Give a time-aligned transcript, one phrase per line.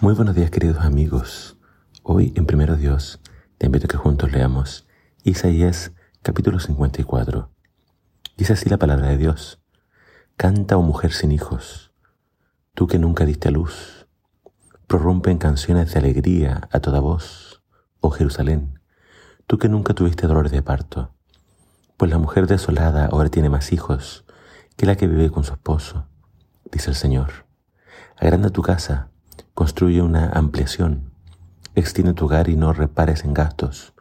[0.00, 1.56] Muy buenos días queridos amigos.
[2.04, 3.18] Hoy en Primero Dios
[3.58, 4.86] te invito a que juntos leamos
[5.24, 5.90] Isaías
[6.22, 7.50] capítulo 54.
[8.36, 9.60] Dice así la palabra de Dios.
[10.36, 11.90] Canta, oh mujer sin hijos,
[12.74, 14.06] tú que nunca diste a luz.
[14.86, 17.64] Prorrumpe en canciones de alegría a toda voz,
[17.98, 18.78] oh Jerusalén,
[19.48, 21.12] tú que nunca tuviste dolor de parto.
[21.96, 24.24] Pues la mujer desolada ahora tiene más hijos
[24.76, 26.06] que la que vive con su esposo,
[26.70, 27.46] dice el Señor.
[28.16, 29.10] Agranda tu casa
[29.54, 31.12] Construye una ampliación.
[31.74, 33.94] Extiende tu hogar y no repares en gastos,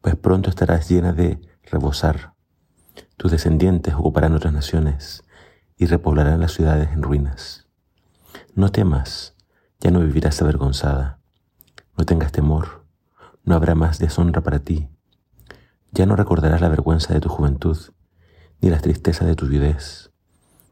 [0.00, 2.34] pues pronto estarás llena de rebosar.
[3.16, 5.24] Tus descendientes ocuparán otras naciones
[5.76, 7.66] y repoblarán las ciudades en ruinas.
[8.54, 9.34] No temas,
[9.80, 11.20] ya no vivirás avergonzada.
[11.96, 12.84] No tengas temor,
[13.44, 14.88] no habrá más deshonra para ti.
[15.92, 17.78] Ya no recordarás la vergüenza de tu juventud,
[18.60, 20.10] ni las tristezas de tu viudez,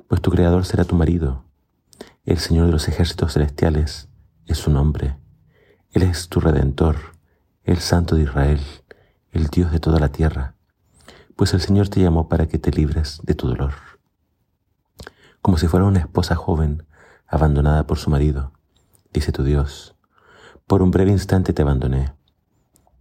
[0.09, 1.45] pues tu Creador será tu marido,
[2.25, 4.09] el Señor de los ejércitos celestiales
[4.50, 5.16] es su nombre.
[5.92, 6.96] Él es tu redentor,
[7.62, 8.61] el Santo de Israel,
[9.30, 10.56] el Dios de toda la tierra,
[11.36, 13.75] pues el Señor te llamó para que te libres de tu dolor.
[15.41, 16.84] Como si fuera una esposa joven
[17.28, 18.52] abandonada por su marido,
[19.12, 19.94] dice tu Dios,
[20.66, 22.12] por un breve instante te abandoné,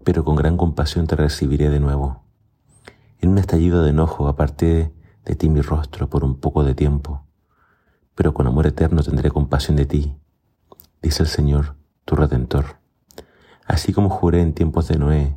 [0.04, 2.24] pero con gran compasión te recibiré de nuevo.
[3.22, 4.94] En un estallido de enojo aparté
[5.26, 7.26] de ti mi rostro por un poco de tiempo,
[8.14, 10.16] pero con amor eterno tendré compasión de ti
[11.02, 12.78] dice el Señor, tu Redentor.
[13.66, 15.36] Así como juré en tiempos de Noé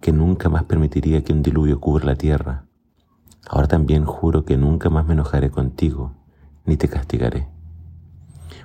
[0.00, 2.66] que nunca más permitiría que un diluvio cubra la tierra,
[3.48, 6.14] ahora también juro que nunca más me enojaré contigo,
[6.64, 7.48] ni te castigaré.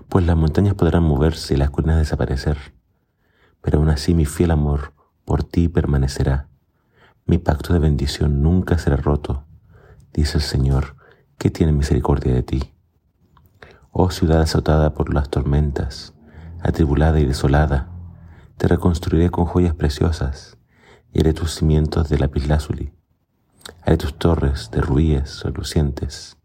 [0.10, 2.58] Pues las montañas podrán moverse y las colinas desaparecer,
[3.62, 4.94] pero aún así mi fiel amor
[5.26, 6.50] por ti permanecerá.
[7.26, 9.46] Mi pacto de bendición nunca será roto,
[10.14, 10.98] dice el Señor,
[11.38, 12.74] que tiene misericordia de ti.
[13.92, 16.13] Oh ciudad azotada por las tormentas,
[16.64, 17.90] atribulada y desolada,
[18.58, 20.58] te reconstruiré con joyas preciosas
[21.12, 22.94] y haré tus cimientos de lapislázuli.
[23.82, 26.38] Haré tus torres de rubíes relucientes,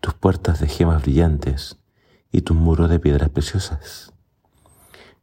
[0.00, 1.78] tus puertas de gemas brillantes
[2.30, 4.12] y tus muros de piedras preciosas.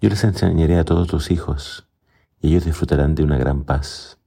[0.01, 1.87] Yo les enseñaré a todos tus hijos
[2.41, 4.17] y ellos disfrutarán de una gran paz.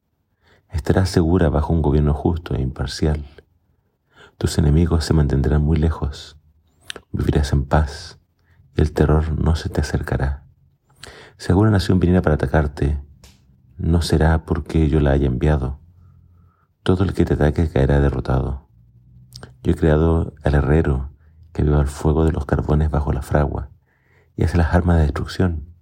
[0.71, 3.27] Estarás segura bajo un gobierno justo e imparcial.
[4.39, 6.39] Tus enemigos se mantendrán muy lejos.
[7.13, 8.22] Vivirás en paz
[8.77, 10.45] el terror no se te acercará.
[11.37, 12.99] Si alguna nación viniera para atacarte,
[13.77, 15.81] no será porque yo la haya enviado.
[16.83, 18.69] Todo el que te ataque caerá derrotado.
[19.63, 21.13] Yo he creado al herrero
[21.53, 23.71] que viva el fuego de los carbones bajo la fragua
[24.37, 25.75] y hace las armas de destrucción.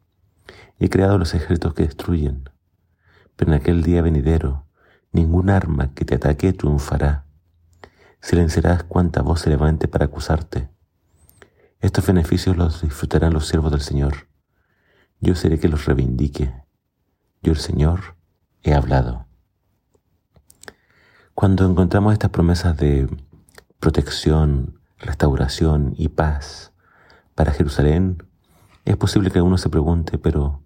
[0.79, 2.50] Y he creado los ejércitos que destruyen.
[3.37, 4.67] Pero en aquel día venidero,
[5.12, 7.27] ningún arma que te ataque triunfará.
[8.21, 10.71] Silenciarás cuanta voz se levante para acusarte
[11.81, 14.29] estos beneficios los disfrutarán los siervos del Señor.
[15.19, 16.53] Yo seré que los reivindique.
[17.43, 18.17] Yo el Señor
[18.63, 19.27] he hablado.
[21.35, 23.09] Cuando encontramos estas promesas de
[23.79, 26.75] protección, restauración y paz
[27.35, 28.23] para Jerusalén,
[28.85, 30.62] es posible que uno se pregunte, pero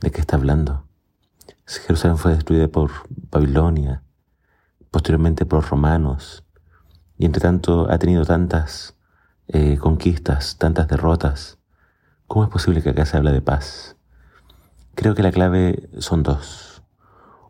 [0.00, 0.86] ¿de qué está hablando?
[1.66, 2.90] Si Jerusalén fue destruida por
[3.30, 4.02] Babilonia,
[4.90, 6.42] posteriormente por los romanos,
[7.18, 8.96] y entre tanto ha tenido tantas
[9.48, 11.58] eh, conquistas, tantas derrotas,
[12.26, 13.96] ¿cómo es posible que acá se hable de paz?
[14.94, 16.82] Creo que la clave son dos.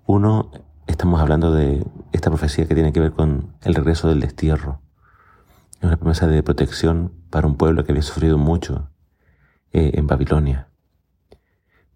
[0.07, 0.51] Uno,
[0.87, 4.81] estamos hablando de esta profecía que tiene que ver con el regreso del destierro.
[5.79, 8.91] Es una promesa de protección para un pueblo que había sufrido mucho
[9.73, 10.69] eh, en Babilonia.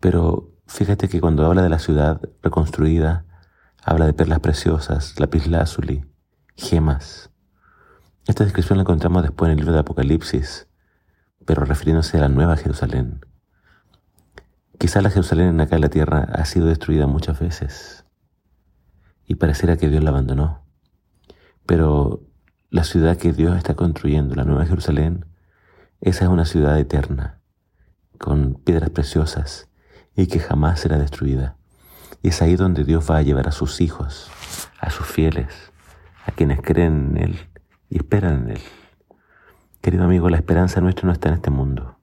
[0.01, 3.25] Pero fíjate que cuando habla de la ciudad reconstruida,
[3.85, 6.05] habla de perlas preciosas, lapislázuli,
[6.57, 7.31] gemas,
[8.27, 10.67] esta descripción la encontramos después en el libro de Apocalipsis,
[11.45, 13.25] pero refiriéndose a la nueva Jerusalén.
[14.79, 18.05] Quizá la Jerusalén acá en la tierra ha sido destruida muchas veces
[19.27, 20.65] y pareciera que Dios la abandonó.
[21.67, 22.25] Pero
[22.71, 25.27] la ciudad que Dios está construyendo, la nueva Jerusalén,
[26.01, 27.41] esa es una ciudad eterna,
[28.19, 29.69] con piedras preciosas
[30.17, 31.57] y que jamás será destruida.
[32.23, 34.29] Y es ahí donde Dios va a llevar a sus hijos,
[34.81, 35.73] a sus fieles,
[36.27, 37.56] a quienes creen en Él
[37.89, 38.61] y esperan en Él.
[39.81, 41.99] Querido amigo, la esperanza nuestra no está en este mundo,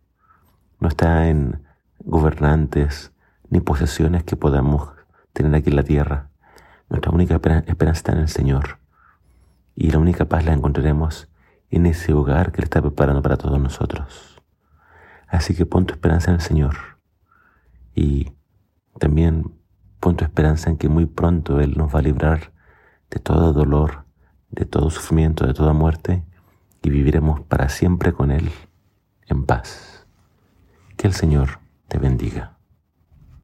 [0.80, 1.64] no está en
[2.00, 3.12] gobernantes
[3.50, 4.92] ni posesiones que podamos
[5.34, 6.30] tener aquí en la tierra.
[6.90, 8.80] Nuestra única esperanza está en el Señor
[9.76, 11.30] y la única paz la encontraremos
[11.70, 14.42] en ese hogar que Él está preparando para todos nosotros.
[15.28, 16.76] Así que pon tu esperanza en el Señor
[17.96, 18.32] y
[19.00, 19.52] también
[20.00, 22.54] pon tu esperanza en que muy pronto Él nos va a librar
[23.10, 24.03] de todo dolor,
[24.54, 26.24] de todo sufrimiento, de toda muerte,
[26.82, 28.52] y viviremos para siempre con Él
[29.28, 30.06] en paz.
[30.98, 32.53] Que el Señor te bendiga.